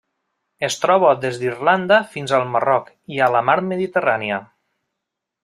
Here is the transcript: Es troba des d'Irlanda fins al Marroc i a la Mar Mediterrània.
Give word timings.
Es 0.67 0.77
troba 0.85 1.11
des 1.25 1.37
d'Irlanda 1.41 1.99
fins 2.15 2.33
al 2.39 2.47
Marroc 2.55 2.89
i 3.17 3.21
a 3.27 3.29
la 3.37 3.45
Mar 3.51 3.57
Mediterrània. 3.75 4.43